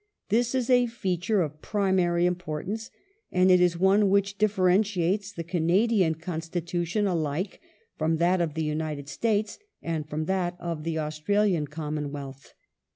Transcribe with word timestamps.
This 0.29 0.55
is 0.55 0.67
a 0.67 0.87
feature 0.87 1.43
of 1.43 1.61
primary 1.61 2.25
importance, 2.25 2.89
and 3.31 3.51
it 3.51 3.61
is 3.61 3.77
one 3.77 4.09
which 4.09 4.39
differentiates 4.39 5.31
the 5.31 5.43
Canadian 5.43 6.15
Constitution 6.15 7.05
alike 7.05 7.61
from 7.99 8.17
that 8.17 8.41
of 8.41 8.55
the 8.55 8.63
United 8.63 9.07
States, 9.07 9.59
and 9.79 10.09
from 10.09 10.25
that 10.25 10.57
of 10.59 10.85
the 10.85 10.97
Australian 10.97 11.67
Commonwealth. 11.67 12.55